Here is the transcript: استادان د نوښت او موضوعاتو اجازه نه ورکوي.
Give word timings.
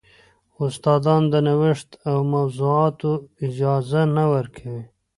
استادان 0.65 1.21
د 1.33 1.33
نوښت 1.47 1.89
او 2.09 2.17
موضوعاتو 2.33 3.11
اجازه 3.47 4.01
نه 4.15 4.23
ورکوي. 4.33 4.83